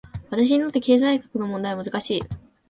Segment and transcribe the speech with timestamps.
[0.31, 2.21] 私にとって、経済学の問題は難しい。